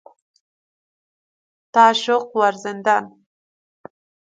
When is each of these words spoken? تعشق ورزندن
تعشق 1.73 2.25
ورزندن 2.39 3.05